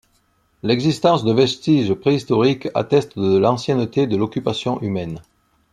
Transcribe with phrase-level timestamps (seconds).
[0.63, 5.21] L'existence de vestiges préhistoriques atteste de l'ancienneté de l'occupation humaine.